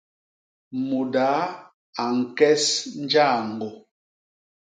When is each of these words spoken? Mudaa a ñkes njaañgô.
Mudaa 0.87 1.41
a 2.03 2.03
ñkes 2.17 2.63
njaañgô. 3.03 3.69